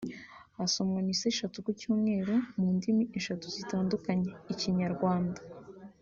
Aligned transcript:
hasomwa 0.57 0.97
misa 1.07 1.25
eshatu 1.33 1.57
ku 1.65 1.71
cyumweru 1.79 2.35
mu 2.57 2.67
ndimi 2.75 3.03
eshatu 3.19 3.45
zitandukanye 3.55 4.29
(Ikinyarwanda 4.53 5.41